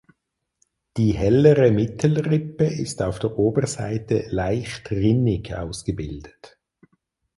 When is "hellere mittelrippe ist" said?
1.11-3.03